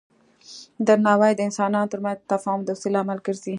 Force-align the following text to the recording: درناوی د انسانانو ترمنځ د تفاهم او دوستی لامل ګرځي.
درناوی 0.87 1.31
د 1.35 1.41
انسانانو 1.47 1.91
ترمنځ 1.93 2.17
د 2.19 2.25
تفاهم 2.31 2.59
او 2.61 2.67
دوستی 2.67 2.89
لامل 2.95 3.19
ګرځي. 3.25 3.49